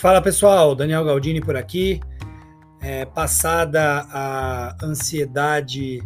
Fala 0.00 0.22
pessoal, 0.22 0.76
Daniel 0.76 1.04
Galdini 1.04 1.40
por 1.40 1.56
aqui. 1.56 1.98
É, 2.80 3.04
passada 3.04 4.06
a 4.12 4.76
ansiedade 4.80 6.00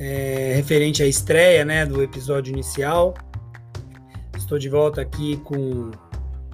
é, 0.00 0.54
referente 0.56 1.02
à 1.02 1.06
estreia 1.06 1.62
né, 1.62 1.84
do 1.84 2.02
episódio 2.02 2.50
inicial, 2.50 3.12
estou 4.34 4.58
de 4.58 4.70
volta 4.70 5.02
aqui 5.02 5.36
com 5.44 5.90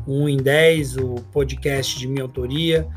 o 0.09 0.25
1 0.25 0.29
em 0.31 0.37
10, 0.39 0.97
o 0.97 1.15
podcast 1.31 1.97
de 1.97 2.09
minha 2.09 2.25
autoria, 2.25 2.89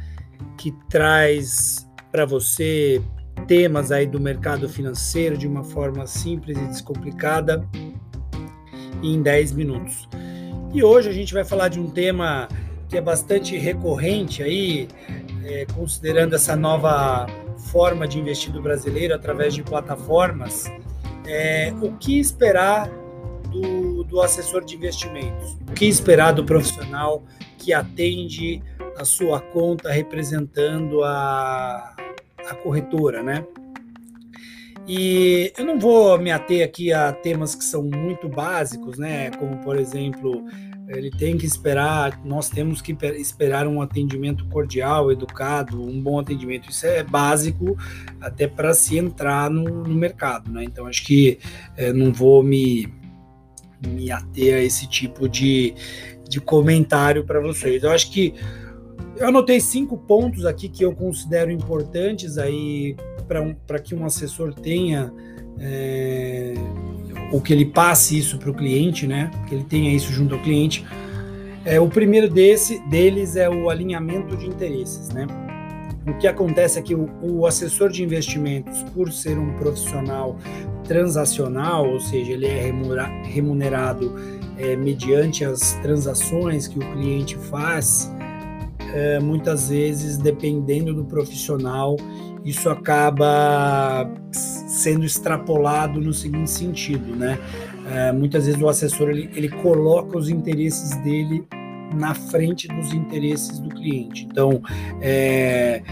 que 0.57 0.71
traz 0.89 1.87
para 2.11 2.25
você 2.25 2.99
temas 3.47 3.91
aí 3.91 4.07
do 4.07 4.19
mercado 4.19 4.67
financeiro 4.67 5.37
de 5.37 5.45
uma 5.45 5.63
forma 5.63 6.07
simples 6.07 6.57
e 6.57 6.65
descomplicada 6.65 7.63
em 9.03 9.21
10 9.21 9.51
minutos. 9.51 10.09
E 10.73 10.83
hoje 10.83 11.07
a 11.07 11.13
gente 11.13 11.35
vai 11.35 11.45
falar 11.45 11.67
de 11.67 11.79
um 11.79 11.87
tema 11.87 12.49
que 12.89 12.97
é 12.97 13.01
bastante 13.01 13.57
recorrente 13.57 14.43
aí, 14.43 14.87
é, 15.43 15.65
considerando 15.73 16.35
essa 16.35 16.55
nova 16.55 17.25
forma 17.71 18.07
de 18.07 18.19
investir 18.19 18.51
do 18.51 18.61
brasileiro 18.61 19.13
através 19.13 19.53
de 19.53 19.63
plataformas, 19.63 20.65
é, 21.27 21.73
o 21.81 21.93
que 21.93 22.19
esperar 22.19 22.89
do, 23.51 24.03
do 24.03 24.21
assessor 24.21 24.63
de 24.63 24.75
investimentos? 24.75 25.57
O 25.69 25.73
que 25.73 25.85
esperar 25.85 26.33
do 26.33 26.43
profissional 26.43 27.23
que 27.57 27.73
atende 27.73 28.61
a 28.97 29.03
sua 29.03 29.39
conta 29.39 29.91
representando 29.91 31.03
a, 31.03 31.95
a 32.47 32.55
corretora, 32.55 33.23
né? 33.23 33.45
E 34.87 35.51
eu 35.57 35.65
não 35.65 35.79
vou 35.79 36.17
me 36.19 36.31
ater 36.31 36.63
aqui 36.63 36.93
a 36.93 37.11
temas 37.11 37.55
que 37.55 37.63
são 37.63 37.83
muito 37.83 38.29
básicos, 38.29 38.99
né? 38.99 39.31
Como, 39.31 39.57
por 39.57 39.77
exemplo, 39.77 40.45
ele 40.87 41.09
tem 41.09 41.37
que 41.37 41.45
esperar, 41.45 42.21
nós 42.23 42.49
temos 42.49 42.81
que 42.81 42.95
esperar 43.17 43.67
um 43.67 43.81
atendimento 43.81 44.45
cordial, 44.47 45.11
educado, 45.11 45.81
um 45.81 45.99
bom 45.99 46.19
atendimento. 46.19 46.69
Isso 46.69 46.85
é 46.85 47.03
básico 47.03 47.75
até 48.21 48.47
para 48.47 48.73
se 48.73 48.97
entrar 48.97 49.49
no, 49.49 49.63
no, 49.63 49.95
mercado, 49.95 50.51
né? 50.51 50.63
Então 50.63 50.85
acho 50.85 51.03
que 51.03 51.39
é, 51.75 51.91
não 51.91 52.13
vou 52.13 52.43
me, 52.43 52.87
me 53.87 54.11
ater 54.11 54.55
a 54.55 54.61
esse 54.61 54.87
tipo 54.87 55.27
de, 55.27 55.73
de 56.29 56.39
comentário 56.39 57.25
para 57.25 57.39
vocês. 57.39 57.81
Eu 57.81 57.91
acho 57.91 58.11
que 58.11 58.35
eu 59.17 59.27
anotei 59.27 59.59
cinco 59.59 59.97
pontos 59.97 60.45
aqui 60.45 60.67
que 60.67 60.83
eu 60.83 60.93
considero 60.93 61.51
importantes 61.51 62.37
aí 62.37 62.95
para 63.27 63.41
um, 63.41 63.55
que 63.83 63.95
um 63.95 64.05
assessor 64.05 64.53
tenha. 64.53 65.11
É, 65.59 66.53
ou 67.31 67.41
que 67.41 67.53
ele 67.53 67.65
passe 67.65 68.17
isso 68.17 68.37
para 68.37 68.49
o 68.51 68.53
cliente, 68.53 69.07
né? 69.07 69.31
Que 69.47 69.55
ele 69.55 69.63
tenha 69.63 69.93
isso 69.93 70.11
junto 70.11 70.35
ao 70.35 70.41
cliente. 70.41 70.85
É, 71.63 71.79
o 71.79 71.87
primeiro 71.87 72.29
desse, 72.29 72.79
deles 72.87 73.35
é 73.35 73.49
o 73.49 73.69
alinhamento 73.69 74.37
de 74.37 74.47
interesses, 74.47 75.09
né? 75.09 75.25
O 76.07 76.13
que 76.19 76.27
acontece 76.27 76.77
é 76.77 76.81
que 76.81 76.93
o, 76.93 77.09
o 77.21 77.47
assessor 77.47 77.89
de 77.89 78.03
investimentos, 78.03 78.83
por 78.93 79.11
ser 79.11 79.39
um 79.39 79.53
profissional 79.53 80.37
transacional, 80.83 81.89
ou 81.89 81.99
seja, 81.99 82.33
ele 82.33 82.45
é 82.45 82.71
remunerado 83.23 84.13
é, 84.57 84.75
mediante 84.75 85.43
as 85.43 85.73
transações 85.81 86.67
que 86.67 86.77
o 86.77 86.91
cliente 86.93 87.35
faz, 87.35 88.11
é, 88.95 89.19
muitas 89.19 89.67
vezes, 89.67 90.17
dependendo 90.17 90.93
do 90.93 91.03
profissional, 91.03 91.97
isso 92.45 92.69
acaba 92.69 94.09
sendo 94.31 95.05
extrapolado 95.05 95.99
no 95.99 96.13
seguinte 96.13 96.49
sentido, 96.49 97.13
né? 97.13 97.37
É, 97.91 98.11
muitas 98.13 98.45
vezes 98.45 98.61
o 98.61 98.69
assessor 98.69 99.09
ele, 99.09 99.29
ele 99.35 99.49
coloca 99.49 100.17
os 100.17 100.29
interesses 100.29 100.95
dele 101.03 101.45
na 101.93 102.15
frente 102.15 102.69
dos 102.69 102.93
interesses 102.93 103.59
do 103.59 103.69
cliente. 103.69 104.25
Então, 104.31 104.61
é, 105.01 105.83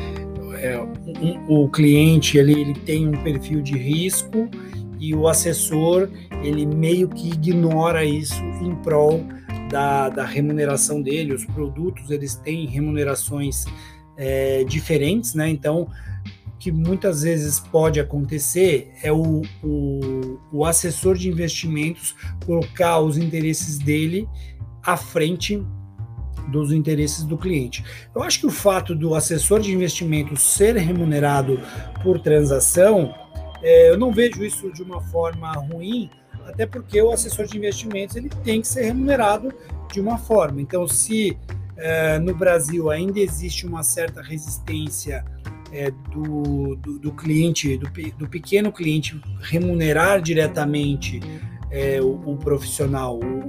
é, 0.60 0.80
um, 0.80 1.64
o 1.64 1.70
cliente 1.70 2.38
ele, 2.38 2.54
ele 2.54 2.74
tem 2.74 3.06
um 3.06 3.22
perfil 3.22 3.62
de 3.62 3.78
risco 3.78 4.50
e 4.98 5.14
o 5.14 5.28
assessor 5.28 6.10
ele 6.42 6.66
meio 6.66 7.10
que 7.10 7.28
ignora 7.28 8.06
isso 8.06 8.42
em 8.62 8.74
prol 8.76 9.22
da, 9.74 10.08
da 10.10 10.24
remuneração 10.24 11.02
dele. 11.02 11.34
Os 11.34 11.46
produtos 11.46 12.12
eles 12.12 12.36
têm 12.36 12.68
remunerações 12.68 13.66
é, 14.16 14.64
diferentes, 14.64 15.34
né? 15.34 15.50
Então 15.50 15.90
que 16.60 16.72
muitas 16.72 17.24
vezes 17.24 17.60
pode 17.60 18.00
acontecer 18.00 18.94
é 19.04 19.12
o, 19.12 19.42
o, 19.62 20.40
o 20.50 20.66
assessor 20.66 21.18
de 21.18 21.28
investimentos 21.28 22.16
colocar 22.46 23.02
os 23.02 23.18
interesses 23.18 23.78
dele 23.78 24.30
à 24.82 24.96
frente 24.96 25.62
dos 26.48 26.72
interesses 26.72 27.26
do 27.26 27.38
cliente. 27.38 27.84
Eu 28.16 28.24
acho 28.24 28.40
que 28.40 28.46
o 28.46 28.52
fato 28.52 28.96
do 28.96 29.14
assessor 29.14 29.60
de 29.60 29.74
investimentos 29.74 30.42
ser 30.42 30.78
remunerado 30.78 31.60
por 32.02 32.18
transação, 32.20 33.14
é, 33.62 33.90
eu 33.90 33.98
não 33.98 34.14
vejo 34.14 34.42
isso 34.46 34.72
de 34.72 34.84
uma 34.84 35.02
forma 35.02 35.52
ruim, 35.52 36.10
até 36.48 36.66
porque 36.66 37.02
o 37.02 37.12
assessor 37.12 37.46
de 37.46 37.58
investimentos 37.58 38.16
ele 38.16 38.30
tem 38.44 38.62
que 38.62 38.68
ser 38.68 38.84
remunerado 38.84 39.54
de 39.92 40.00
uma 40.00 40.18
forma. 40.18 40.62
Então, 40.62 40.88
se 40.88 41.38
é, 41.78 42.20
no 42.20 42.36
Brasil 42.36 42.90
ainda 42.90 43.20
existe 43.20 43.66
uma 43.66 43.84
certa 43.84 44.22
resistência 44.22 45.26
é, 45.72 45.92
do, 46.12 46.76
do, 46.76 47.00
do, 47.00 47.12
cliente, 47.12 47.78
do, 47.78 47.90
do, 48.18 48.30
pequeno 48.30 48.72
cliente, 48.72 49.20
remunerar 49.42 50.22
diretamente 50.22 51.20
é, 51.72 52.00
o, 52.00 52.12
o, 52.26 52.38
profissional, 52.38 53.20
o, 53.20 53.43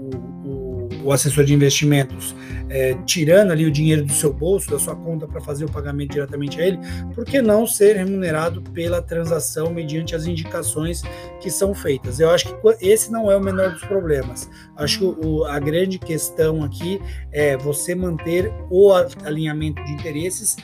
o, 1.04 1.08
o, 1.08 1.12
assessor 1.12 1.44
de 1.44 1.54
investimentos, 1.54 2.34
é, 2.68 2.94
tirando 3.04 3.50
ali 3.50 3.66
o 3.66 3.70
dinheiro 3.70 4.04
do 4.04 4.12
seu 4.12 4.32
bolso, 4.32 4.70
da 4.70 4.78
sua 4.78 4.96
conta, 4.96 5.26
para 5.26 5.40
fazer 5.40 5.64
o 5.64 5.70
pagamento 5.70 6.12
diretamente 6.12 6.60
a 6.60 6.66
ele, 6.66 6.78
por 7.14 7.24
que 7.24 7.40
não 7.40 7.66
ser 7.66 7.96
remunerado 7.96 8.62
pela 8.72 9.02
transação 9.02 9.72
mediante 9.72 10.14
as 10.14 10.26
indicações 10.26 11.02
que 11.40 11.50
são 11.50 11.74
feitas? 11.74 12.20
Eu 12.20 12.30
acho 12.30 12.48
que 12.48 12.76
esse 12.80 13.10
não 13.10 13.30
é 13.30 13.36
o 13.36 13.40
menor 13.40 13.70
dos 13.72 13.82
problemas. 13.82 14.48
Acho 14.76 15.14
que 15.14 15.44
a 15.48 15.58
grande 15.58 15.98
questão 15.98 16.62
aqui 16.62 17.00
é 17.32 17.56
você 17.56 17.94
manter 17.94 18.52
o 18.70 18.92
alinhamento 19.24 19.82
de 19.84 19.92
interesses 19.92 20.56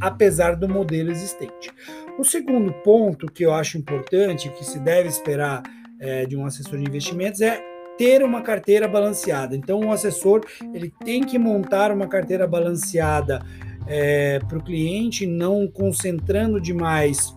apesar 0.00 0.56
do 0.56 0.68
modelo 0.68 1.10
existente. 1.10 1.70
O 2.18 2.24
segundo 2.24 2.72
ponto 2.82 3.26
que 3.26 3.44
eu 3.44 3.52
acho 3.52 3.78
importante, 3.78 4.48
que 4.50 4.64
se 4.64 4.78
deve 4.78 5.08
esperar 5.08 5.62
é, 5.98 6.26
de 6.26 6.36
um 6.36 6.46
assessor 6.46 6.78
de 6.78 6.84
investimentos, 6.84 7.40
é 7.40 7.60
ter 7.98 8.22
uma 8.22 8.42
carteira 8.42 8.86
balanceada. 8.86 9.56
Então, 9.56 9.80
o 9.80 9.92
assessor 9.92 10.42
ele 10.74 10.92
tem 11.04 11.22
que 11.22 11.38
montar 11.38 11.90
uma 11.90 12.06
carteira 12.06 12.46
balanceada 12.46 13.44
é, 13.86 14.38
para 14.40 14.58
o 14.58 14.62
cliente, 14.62 15.26
não 15.26 15.66
concentrando 15.66 16.60
demais 16.60 17.34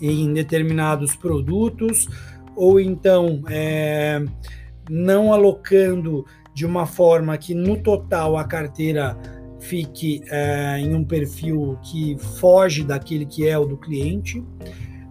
em 0.00 0.32
determinados 0.32 1.16
produtos, 1.16 2.08
ou 2.54 2.80
então 2.80 3.42
é, 3.48 4.22
não 4.88 5.32
alocando 5.32 6.24
de 6.54 6.66
uma 6.66 6.86
forma 6.86 7.36
que 7.38 7.54
no 7.54 7.76
total 7.76 8.36
a 8.36 8.44
carteira 8.44 9.16
fique 9.60 10.22
é, 10.28 10.78
em 10.78 10.94
um 10.94 11.04
perfil 11.04 11.78
que 11.82 12.16
foge 12.38 12.82
daquele 12.82 13.26
que 13.26 13.46
é 13.46 13.56
o 13.58 13.64
do 13.64 13.76
cliente. 13.76 14.42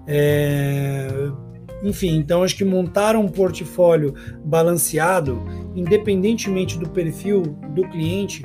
É, 0.06 1.08
enfim, 1.84 2.18
então 2.18 2.44
acho 2.44 2.56
que 2.56 2.66
montar 2.66 3.16
um 3.16 3.28
portfólio 3.28 4.14
balanceado, 4.44 5.42
independentemente 5.76 6.78
do 6.78 6.90
perfil 6.90 7.42
do 7.70 7.88
cliente, 7.90 8.44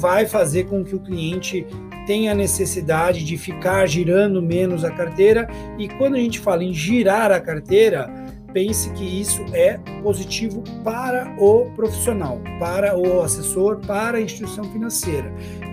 vai 0.00 0.26
fazer 0.26 0.64
com 0.64 0.84
que 0.84 0.94
o 0.94 1.00
cliente 1.00 1.66
tenha 2.06 2.34
necessidade 2.34 3.22
de 3.22 3.36
ficar 3.36 3.86
girando 3.86 4.40
menos 4.40 4.82
a 4.82 4.90
carteira. 4.90 5.46
E 5.78 5.88
quando 5.88 6.14
a 6.14 6.18
gente 6.18 6.40
fala 6.40 6.64
em 6.64 6.72
girar 6.72 7.30
a 7.30 7.38
carteira, 7.38 8.10
pense 8.52 8.90
que 8.94 9.04
isso 9.04 9.44
é 9.52 9.78
positivo 10.02 10.64
para 10.82 11.34
o 11.38 11.66
profissional, 11.76 12.40
para 12.58 12.96
o 12.96 13.20
assessor, 13.20 13.78
para 13.86 14.16
a 14.16 14.20
instituição 14.22 14.64
financeira. 14.64 15.30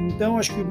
Então, 0.10 0.38
acho 0.38 0.54
que 0.54 0.64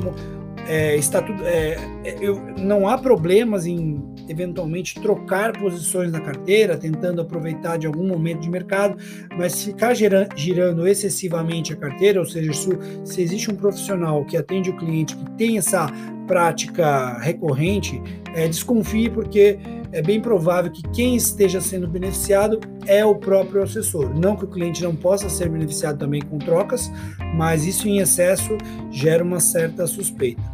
é, 0.68 0.96
está 0.96 1.20
tudo, 1.22 1.44
é, 1.44 1.76
é, 2.04 2.16
eu, 2.20 2.40
não 2.58 2.88
há 2.88 2.96
problemas 2.98 3.66
em 3.66 4.02
eventualmente 4.28 5.00
trocar 5.00 5.52
posições 5.52 6.10
na 6.10 6.20
carteira, 6.20 6.76
tentando 6.76 7.20
aproveitar 7.20 7.76
de 7.76 7.86
algum 7.86 8.06
momento 8.06 8.40
de 8.40 8.50
mercado, 8.50 8.96
mas 9.36 9.64
ficar 9.64 9.94
girando 9.94 10.86
excessivamente 10.86 11.72
a 11.72 11.76
carteira, 11.76 12.20
ou 12.20 12.26
seja, 12.26 12.52
se, 12.52 12.78
se 13.04 13.22
existe 13.22 13.50
um 13.50 13.56
profissional 13.56 14.24
que 14.24 14.36
atende 14.36 14.70
o 14.70 14.76
cliente 14.76 15.14
que 15.14 15.30
tem 15.32 15.58
essa 15.58 15.86
prática 16.26 17.18
recorrente, 17.18 18.02
é, 18.34 18.48
desconfie 18.48 19.10
porque 19.10 19.58
é 19.92 20.02
bem 20.02 20.20
provável 20.20 20.72
que 20.72 20.82
quem 20.90 21.14
esteja 21.14 21.60
sendo 21.60 21.86
beneficiado 21.86 22.58
é 22.86 23.04
o 23.04 23.14
próprio 23.14 23.62
assessor. 23.62 24.12
Não 24.18 24.34
que 24.34 24.44
o 24.44 24.48
cliente 24.48 24.82
não 24.82 24.96
possa 24.96 25.28
ser 25.28 25.48
beneficiado 25.48 25.98
também 25.98 26.20
com 26.20 26.38
trocas, 26.38 26.90
mas 27.36 27.64
isso 27.64 27.86
em 27.86 27.98
excesso 27.98 28.58
gera 28.90 29.22
uma 29.22 29.38
certa 29.38 29.86
suspeita. 29.86 30.53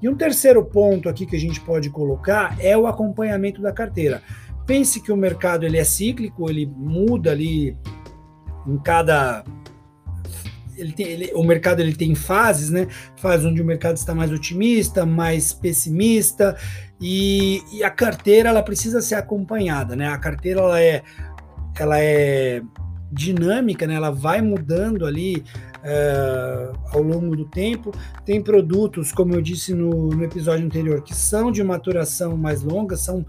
E 0.00 0.08
um 0.08 0.16
terceiro 0.16 0.64
ponto 0.64 1.08
aqui 1.08 1.26
que 1.26 1.36
a 1.36 1.40
gente 1.40 1.60
pode 1.60 1.90
colocar 1.90 2.56
é 2.60 2.76
o 2.76 2.86
acompanhamento 2.86 3.60
da 3.60 3.72
carteira. 3.72 4.22
Pense 4.66 5.00
que 5.00 5.10
o 5.10 5.16
mercado 5.16 5.64
ele 5.64 5.78
é 5.78 5.84
cíclico, 5.84 6.48
ele 6.48 6.66
muda 6.66 7.32
ali 7.32 7.76
em 8.66 8.78
cada 8.78 9.44
ele 10.78 10.92
tem, 10.92 11.06
ele, 11.06 11.32
o 11.34 11.42
mercado 11.42 11.80
ele 11.80 11.94
tem 11.94 12.14
fases, 12.14 12.70
né? 12.70 12.86
Fases 13.16 13.44
onde 13.44 13.60
o 13.60 13.64
mercado 13.64 13.96
está 13.96 14.14
mais 14.14 14.30
otimista, 14.30 15.04
mais 15.04 15.52
pessimista, 15.52 16.56
e, 17.00 17.62
e 17.72 17.82
a 17.82 17.90
carteira 17.90 18.48
ela 18.48 18.62
precisa 18.62 19.00
ser 19.00 19.16
acompanhada, 19.16 19.96
né? 19.96 20.08
A 20.08 20.18
carteira 20.18 20.60
ela 20.60 20.80
é, 20.80 21.02
ela 21.78 21.98
é 21.98 22.62
dinâmica, 23.10 23.86
né? 23.86 23.94
Ela 23.94 24.10
vai 24.10 24.40
mudando 24.40 25.04
ali 25.04 25.42
é, 25.82 26.72
ao 26.92 27.02
longo 27.02 27.36
do 27.36 27.44
tempo. 27.44 27.92
Tem 28.24 28.42
produtos, 28.42 29.12
como 29.12 29.34
eu 29.34 29.42
disse 29.42 29.74
no, 29.74 30.08
no 30.08 30.24
episódio 30.24 30.64
anterior, 30.64 31.02
que 31.02 31.14
são 31.14 31.50
de 31.50 31.62
maturação 31.62 32.36
mais 32.36 32.62
longa, 32.62 32.96
são 32.96 33.24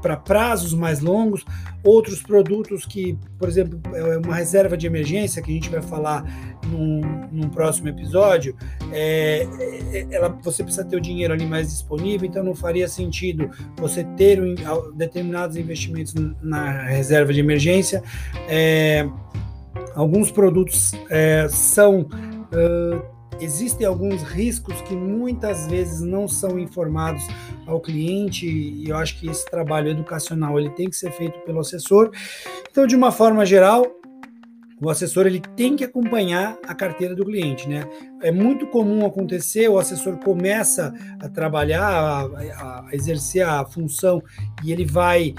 para 0.00 0.16
prazos 0.16 0.72
mais 0.72 1.00
longos. 1.00 1.44
Outros 1.82 2.22
produtos 2.22 2.84
que, 2.84 3.18
por 3.38 3.48
exemplo, 3.48 3.80
é 3.94 4.18
uma 4.18 4.34
reserva 4.34 4.76
de 4.76 4.86
emergência, 4.86 5.42
que 5.42 5.50
a 5.50 5.54
gente 5.54 5.70
vai 5.70 5.82
falar 5.82 6.24
num, 6.66 7.00
num 7.30 7.48
próximo 7.48 7.88
episódio, 7.88 8.56
é, 8.92 9.46
é, 9.92 10.06
ela, 10.10 10.28
você 10.42 10.62
precisa 10.62 10.84
ter 10.84 10.96
o 10.96 11.00
dinheiro 11.00 11.32
ali 11.32 11.46
mais 11.46 11.68
disponível, 11.68 12.28
então 12.28 12.42
não 12.42 12.54
faria 12.54 12.88
sentido 12.88 13.50
você 13.76 14.04
ter 14.16 14.40
um, 14.42 14.54
determinados 14.94 15.56
investimentos 15.56 16.14
na 16.42 16.82
reserva 16.82 17.32
de 17.32 17.40
emergência. 17.40 18.02
É, 18.48 19.08
Alguns 19.96 20.30
produtos 20.30 20.92
é, 21.08 21.48
são. 21.48 22.02
Uh, 22.02 23.16
existem 23.40 23.86
alguns 23.86 24.22
riscos 24.22 24.80
que 24.82 24.94
muitas 24.94 25.66
vezes 25.66 26.00
não 26.00 26.28
são 26.28 26.58
informados 26.58 27.26
ao 27.66 27.80
cliente 27.80 28.46
e 28.46 28.88
eu 28.88 28.96
acho 28.96 29.18
que 29.18 29.28
esse 29.28 29.44
trabalho 29.50 29.90
educacional 29.90 30.58
ele 30.58 30.70
tem 30.70 30.88
que 30.88 30.96
ser 30.96 31.10
feito 31.12 31.38
pelo 31.40 31.60
assessor. 31.60 32.10
Então, 32.70 32.86
de 32.86 32.94
uma 32.96 33.10
forma 33.10 33.44
geral, 33.44 33.84
o 34.80 34.90
assessor 34.90 35.26
ele 35.26 35.40
tem 35.40 35.74
que 35.74 35.84
acompanhar 35.84 36.58
a 36.66 36.74
carteira 36.74 37.14
do 37.14 37.24
cliente, 37.24 37.68
né? 37.68 37.88
É 38.22 38.30
muito 38.30 38.66
comum 38.66 39.06
acontecer, 39.06 39.68
o 39.68 39.78
assessor 39.78 40.18
começa 40.18 40.92
a 41.18 41.28
trabalhar, 41.28 41.82
a, 41.82 42.86
a 42.86 42.88
exercer 42.92 43.46
a 43.46 43.64
função 43.64 44.22
e 44.62 44.72
ele 44.72 44.84
vai 44.84 45.34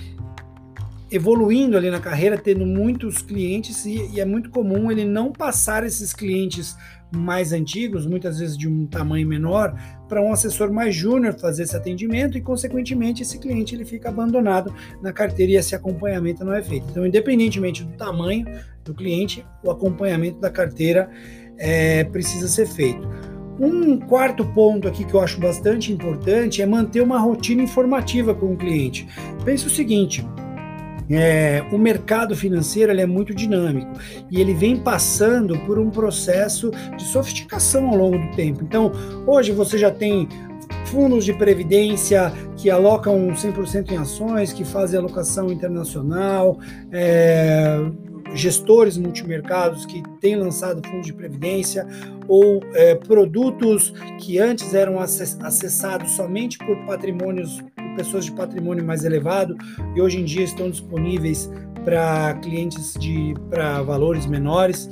evoluindo 1.12 1.78
ali 1.78 1.90
na 1.90 2.00
carreira, 2.00 2.38
tendo 2.38 2.66
muitos 2.66 3.22
clientes, 3.22 3.86
e, 3.86 4.10
e, 4.14 4.20
é 4.20 4.26
muito 4.26 4.50
comum 4.50 4.92
ele 4.92 5.06
não 5.06 5.32
passar 5.32 5.86
esses 5.86 6.14
clientes 6.14 6.76
mais 7.16 7.54
antigos, 7.54 8.06
muitas 8.06 8.40
vezes 8.40 8.58
de 8.58 8.68
um 8.68 8.86
tamanho 8.86 9.26
menor, 9.26 9.74
para 10.10 10.22
um 10.22 10.34
assessor 10.34 10.72
mais 10.72 10.94
júnior 10.94 11.40
fazer 11.40 11.64
esse 11.64 11.76
atendimento 11.76 12.38
e, 12.38 12.42
consequentemente, 12.42 13.24
esse 13.24 13.40
cliente 13.40 13.74
ele 13.74 13.86
fica 13.86 14.10
abandonado 14.10 14.74
na 15.02 15.14
carteira 15.14 15.54
e 15.54 15.56
esse 15.56 15.74
acompanhamento 15.74 16.44
não 16.44 16.54
é 16.54 16.62
feito. 16.62 16.86
Então, 16.90 17.06
independentemente 17.06 17.84
do 17.84 17.94
tamanho 17.94 18.46
do 18.84 18.94
cliente, 18.94 19.46
o 19.64 19.72
acompanhamento 19.72 20.40
da 20.40 20.50
carteira 20.50 21.10
é, 21.58 22.04
precisa 22.04 22.48
ser 22.48 22.68
feito. 22.68 23.08
Um 23.60 23.98
quarto 23.98 24.46
ponto 24.46 24.88
aqui 24.88 25.04
que 25.04 25.14
eu 25.14 25.20
acho 25.20 25.40
bastante 25.40 25.92
importante 25.92 26.62
é 26.62 26.66
manter 26.66 27.02
uma 27.02 27.18
rotina 27.18 27.64
informativa 27.64 28.36
com 28.36 28.54
o 28.54 28.58
cliente. 28.58 29.08
Pense 29.44 29.66
o 29.66 29.70
seguinte: 29.70 30.24
é, 31.10 31.64
o 31.72 31.78
mercado 31.78 32.36
financeiro 32.36 32.92
é 32.92 33.06
muito 33.06 33.34
dinâmico 33.34 33.92
e 34.30 34.42
ele 34.42 34.54
vem 34.54 34.78
passando 34.78 35.58
por 35.60 35.80
um 35.80 35.90
processo 35.90 36.72
de 36.98 37.04
sofisticação 37.04 37.90
ao 37.90 37.96
longo 37.96 38.18
do 38.18 38.36
tempo. 38.36 38.64
Então, 38.64 38.92
hoje 39.26 39.52
você 39.52 39.78
já 39.78 39.92
tem 39.92 40.28
fundos 40.86 41.26
de 41.26 41.34
previdência 41.34 42.32
que 42.56 42.70
alocam 42.70 43.28
100% 43.30 43.92
em 43.92 43.98
ações, 43.98 44.52
que 44.52 44.66
fazem 44.66 45.00
alocação 45.00 45.52
internacional, 45.52 46.60
é, 46.92 47.80
gestores 48.34 48.98
multimercados 48.98 49.86
que 49.86 50.04
têm 50.20 50.36
lançado 50.36 50.86
fundos 50.88 51.08
de 51.08 51.14
previdência 51.14 51.88
ou 52.28 52.62
é, 52.74 52.96
produtos 52.96 53.94
que 54.20 54.40
antes 54.40 54.74
eram 54.74 55.00
acessados 55.00 56.12
somente 56.12 56.58
por 56.58 56.78
patrimônios 56.86 57.64
pessoas 57.98 58.26
de 58.26 58.32
patrimônio 58.32 58.86
mais 58.86 59.04
elevado 59.04 59.58
e 59.96 60.02
hoje 60.02 60.20
em 60.20 60.24
dia 60.24 60.44
estão 60.44 60.70
disponíveis 60.70 61.52
para 61.84 62.36
clientes 62.36 62.94
de 62.94 63.34
para 63.50 63.82
valores 63.82 64.26
menores. 64.28 64.90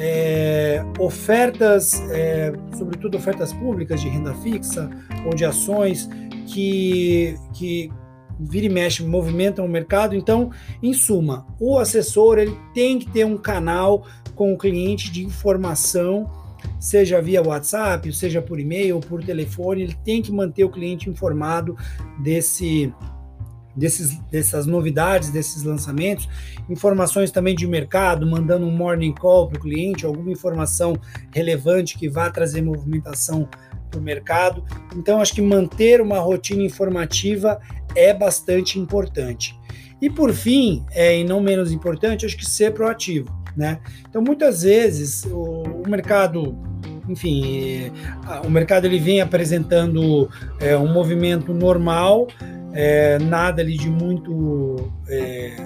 É, 0.00 0.84
ofertas, 0.98 2.00
é, 2.10 2.52
sobretudo 2.76 3.16
ofertas 3.16 3.52
públicas 3.52 4.00
de 4.00 4.08
renda 4.08 4.32
fixa 4.34 4.88
ou 5.26 5.34
de 5.34 5.44
ações 5.44 6.08
que, 6.46 7.36
que 7.52 7.90
vira 8.38 8.66
e 8.66 8.68
mexe, 8.68 9.04
movimentam 9.04 9.64
o 9.64 9.68
mercado. 9.68 10.14
Então, 10.14 10.50
em 10.80 10.92
suma, 10.92 11.46
o 11.58 11.78
assessor 11.78 12.38
ele 12.38 12.56
tem 12.72 12.98
que 12.98 13.10
ter 13.10 13.24
um 13.24 13.36
canal 13.36 14.06
com 14.36 14.52
o 14.52 14.58
cliente 14.58 15.10
de 15.10 15.24
informação 15.24 16.30
seja 16.78 17.20
via 17.20 17.42
WhatsApp, 17.42 18.12
seja 18.12 18.40
por 18.40 18.58
e-mail 18.58 18.96
ou 18.96 19.00
por 19.00 19.22
telefone, 19.22 19.82
ele 19.82 19.96
tem 20.04 20.22
que 20.22 20.32
manter 20.32 20.64
o 20.64 20.70
cliente 20.70 21.08
informado 21.10 21.76
desse, 22.22 22.92
desses, 23.74 24.18
dessas 24.30 24.66
novidades, 24.66 25.30
desses 25.30 25.62
lançamentos, 25.62 26.28
informações 26.68 27.30
também 27.30 27.54
de 27.54 27.66
mercado, 27.66 28.26
mandando 28.26 28.66
um 28.66 28.70
morning 28.70 29.12
call 29.12 29.48
para 29.48 29.58
o 29.58 29.60
cliente, 29.60 30.04
alguma 30.04 30.30
informação 30.30 30.94
relevante 31.32 31.96
que 31.96 32.08
vá 32.08 32.30
trazer 32.30 32.62
movimentação 32.62 33.48
para 33.90 34.00
o 34.00 34.02
mercado. 34.02 34.64
Então, 34.96 35.20
acho 35.20 35.34
que 35.34 35.42
manter 35.42 36.00
uma 36.00 36.18
rotina 36.18 36.62
informativa 36.62 37.60
é 37.94 38.12
bastante 38.12 38.78
importante. 38.78 39.58
E 40.00 40.08
por 40.08 40.32
fim, 40.32 40.84
é, 40.92 41.18
e 41.18 41.24
não 41.24 41.40
menos 41.40 41.72
importante, 41.72 42.24
acho 42.24 42.36
que 42.36 42.46
ser 42.46 42.72
proativo. 42.72 43.28
Né? 43.58 43.80
Então, 44.08 44.22
muitas 44.22 44.62
vezes, 44.62 45.24
o, 45.24 45.64
o 45.84 45.88
mercado 45.88 46.56
enfim, 47.08 47.90
o 48.44 48.50
mercado 48.50 48.84
ele 48.84 48.98
vem 48.98 49.22
apresentando 49.22 50.28
é, 50.60 50.76
um 50.76 50.92
movimento 50.92 51.54
normal, 51.54 52.28
é, 52.74 53.18
nada 53.18 53.62
ali 53.62 53.78
de 53.78 53.88
muito 53.88 54.92
é, 55.08 55.56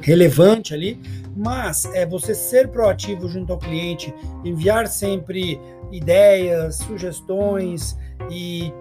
relevante 0.00 0.72
ali, 0.72 0.98
mas 1.36 1.84
é 1.94 2.06
você 2.06 2.34
ser 2.34 2.68
proativo 2.68 3.28
junto 3.28 3.52
ao 3.52 3.58
cliente, 3.58 4.12
enviar 4.42 4.88
sempre 4.88 5.60
ideias, 5.92 6.76
sugestões 6.76 7.98
e, 8.30 8.72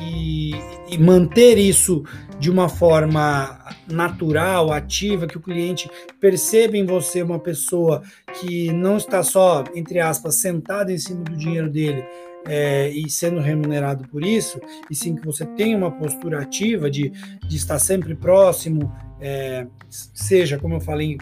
e, 0.00 0.52
e 0.88 0.98
manter 0.98 1.58
isso 1.58 2.04
de 2.38 2.50
uma 2.50 2.68
forma 2.68 3.58
natural, 3.86 4.72
ativa, 4.72 5.26
que 5.26 5.36
o 5.36 5.40
cliente 5.40 5.90
perceba 6.18 6.76
em 6.76 6.86
você 6.86 7.22
uma 7.22 7.38
pessoa 7.38 8.02
que 8.34 8.72
não 8.72 8.96
está 8.96 9.22
só, 9.22 9.64
entre 9.74 10.00
aspas, 10.00 10.36
sentada 10.36 10.92
em 10.92 10.98
cima 10.98 11.22
do 11.22 11.36
dinheiro 11.36 11.68
dele, 11.68 12.04
é, 12.46 12.88
e 12.88 13.10
sendo 13.10 13.40
remunerado 13.40 14.08
por 14.08 14.24
isso, 14.24 14.58
e 14.90 14.94
sim 14.94 15.14
que 15.14 15.24
você 15.24 15.44
tenha 15.44 15.76
uma 15.76 15.90
postura 15.90 16.40
ativa 16.40 16.90
de, 16.90 17.10
de 17.46 17.56
estar 17.56 17.78
sempre 17.78 18.14
próximo, 18.14 18.90
é, 19.20 19.66
seja, 19.90 20.58
como 20.58 20.76
eu 20.76 20.80
falei, 20.80 21.18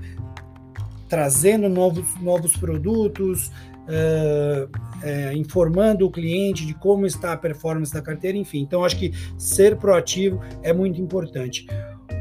trazendo 1.09 1.69
novos, 1.69 2.15
novos 2.21 2.57
produtos, 2.57 3.51
é, 5.03 5.33
informando 5.35 6.07
o 6.07 6.11
cliente 6.11 6.67
de 6.67 6.75
como 6.75 7.07
está 7.07 7.33
a 7.33 7.37
performance 7.37 7.93
da 7.93 8.03
carteira, 8.03 8.37
enfim. 8.37 8.61
Então, 8.61 8.85
acho 8.85 8.99
que 8.99 9.13
ser 9.37 9.77
proativo 9.77 10.41
é 10.63 10.73
muito 10.73 11.01
importante. 11.01 11.67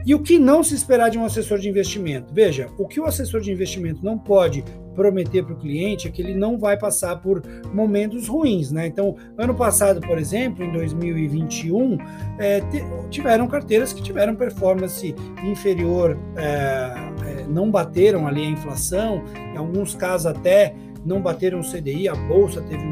E 0.05 0.15
o 0.15 0.19
que 0.19 0.39
não 0.39 0.63
se 0.63 0.73
esperar 0.73 1.09
de 1.09 1.17
um 1.17 1.25
assessor 1.25 1.59
de 1.59 1.67
investimento? 1.67 2.33
Veja, 2.33 2.69
o 2.77 2.87
que 2.87 2.99
o 2.99 3.05
assessor 3.05 3.41
de 3.41 3.51
investimento 3.51 4.03
não 4.03 4.17
pode 4.17 4.63
prometer 4.95 5.43
para 5.43 5.53
o 5.53 5.57
cliente 5.57 6.07
é 6.07 6.11
que 6.11 6.21
ele 6.21 6.33
não 6.33 6.57
vai 6.57 6.75
passar 6.75 7.17
por 7.17 7.43
momentos 7.71 8.27
ruins, 8.27 8.71
né? 8.71 8.87
Então, 8.87 9.15
ano 9.37 9.53
passado, 9.53 10.01
por 10.01 10.17
exemplo, 10.17 10.63
em 10.63 10.71
2021, 10.71 11.97
é, 12.39 12.61
tiveram 13.09 13.47
carteiras 13.47 13.93
que 13.93 14.01
tiveram 14.01 14.35
performance 14.35 15.13
inferior, 15.43 16.17
é, 16.35 16.43
é, 16.43 17.47
não 17.47 17.69
bateram 17.69 18.27
ali 18.27 18.43
a 18.43 18.49
inflação, 18.49 19.23
em 19.53 19.57
alguns 19.57 19.93
casos 19.93 20.25
até 20.25 20.73
não 21.07 21.21
bateram 21.21 21.61
o 21.61 21.63
CDI, 21.63 22.09
a 22.09 22.15
bolsa 22.15 22.61
teve 22.61 22.83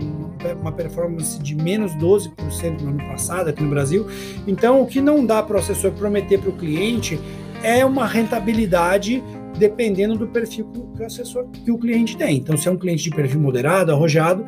uma 0.62 0.72
performance 0.72 1.38
de 1.40 1.54
menos 1.54 1.92
12% 1.96 2.82
no 2.82 2.90
ano 2.92 3.06
passado 3.06 3.50
aqui 3.50 3.62
no 3.62 3.70
Brasil. 3.70 4.08
Então, 4.48 4.82
o 4.82 4.88
que 4.88 5.02
não 5.02 5.26
dá 5.26 5.44
para 5.44 5.58
o 5.58 5.60
assessor 5.60 5.92
prometer 5.92 6.40
para 6.40 6.50
o 6.50 6.54
cliente 6.54 7.20
é 7.62 7.86
uma 7.86 8.08
rentabilidade 8.08 9.22
dependendo 9.58 10.18
do 10.18 10.28
perfil 10.28 10.66
que 10.96 11.02
o 11.02 11.06
assessor 11.06 11.46
que 11.50 11.72
o 11.72 11.78
cliente 11.78 12.16
tem. 12.16 12.38
Então, 12.38 12.56
se 12.56 12.68
é 12.68 12.72
um 12.72 12.78
cliente 12.78 13.04
de 13.04 13.10
perfil 13.10 13.40
moderado, 13.40 13.92
arrojado, 13.92 14.46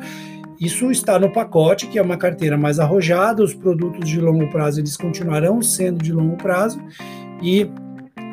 isso 0.58 0.90
está 0.90 1.18
no 1.18 1.30
pacote, 1.30 1.86
que 1.86 1.98
é 1.98 2.02
uma 2.02 2.16
carteira 2.16 2.56
mais 2.56 2.78
arrojada, 2.78 3.42
os 3.42 3.54
produtos 3.54 4.08
de 4.08 4.20
longo 4.20 4.48
prazo 4.50 4.80
eles 4.80 4.96
continuarão 4.96 5.60
sendo 5.60 6.02
de 6.02 6.12
longo 6.12 6.36
prazo 6.36 6.80
e 7.42 7.70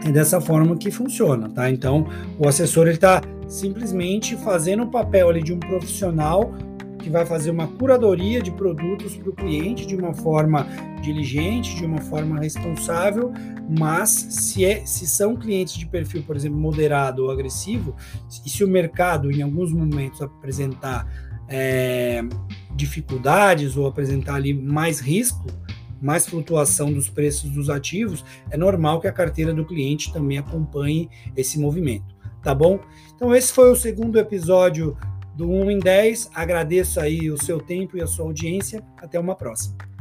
é 0.06 0.12
dessa 0.12 0.39
forma 0.39 0.75
que 0.77 0.92
funciona, 0.92 1.50
tá? 1.50 1.70
Então, 1.70 2.08
o 2.38 2.48
assessor 2.48 2.88
está 2.88 3.22
simplesmente 3.48 4.36
fazendo 4.36 4.84
o 4.84 4.88
papel 4.88 5.30
ali 5.30 5.44
de 5.44 5.54
um 5.54 5.60
profissional 5.60 6.54
que 7.00 7.10
vai 7.10 7.24
fazer 7.24 7.52
uma 7.52 7.68
curadoria 7.68 8.42
de 8.42 8.52
produtos 8.52 9.16
para 9.16 9.30
o 9.30 9.34
cliente 9.34 9.86
de 9.86 9.96
uma 9.96 10.12
forma 10.12 10.66
diligente, 11.04 11.75
de 11.75 11.86
uma 11.86 12.02
forma 12.02 12.40
responsável, 12.40 13.32
mas 13.78 14.10
se, 14.10 14.66
é, 14.66 14.84
se 14.88 15.06
são 15.06 15.36
clientes 15.36 15.75
de 15.75 15.86
perfil, 15.86 16.24
por 16.24 16.36
exemplo, 16.36 16.58
moderado 16.58 17.25
ou 17.25 17.32
agressivo, 17.32 17.96
e 18.44 18.50
se 18.50 18.64
o 18.64 18.68
mercado 18.68 19.32
em 19.32 19.44
alguns 19.44 19.72
momentos 19.72 20.20
apresentar 20.20 21.08
é, 21.48 22.24
dificuldades 22.75 23.78
ou 23.78 23.86
apresentar 23.86 24.36
ali 24.36 24.52
mais 24.52 25.00
risco, 25.00 25.46
mais 26.02 26.28
flutuação 26.28 26.92
dos 26.92 27.08
preços 27.08 27.52
dos 27.52 27.70
ativos, 27.70 28.25
é 28.50 28.58
normal 28.58 29.00
que 29.00 29.08
a 29.08 29.12
carteira 29.12 29.54
do 29.54 29.64
cliente 29.64 30.12
também 30.12 30.38
acompanhe 30.38 31.10
esse 31.36 31.60
movimento, 31.60 32.15
tá 32.46 32.54
bom? 32.54 32.80
Então 33.16 33.36
esse 33.36 33.52
foi 33.52 33.72
o 33.72 33.75
segundo 33.75 34.20
episódio 34.20 34.96
do 35.36 35.50
1 35.50 35.72
em 35.72 35.80
10. 35.80 36.30
Agradeço 36.36 37.00
aí 37.00 37.32
o 37.32 37.44
seu 37.44 37.60
tempo 37.60 37.98
e 37.98 38.02
a 38.04 38.08
sua 38.08 38.25
audiência. 38.25 38.84
Até 39.02 39.20
uma 39.20 39.36
próxima. 39.36 39.95